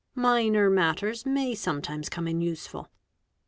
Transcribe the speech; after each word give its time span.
Minor 0.15 0.67
matters 0.71 1.27
may 1.27 1.53
some_ 1.53 1.79
times 1.83 2.09
come 2.09 2.27
in 2.27 2.41
useful. 2.41 2.87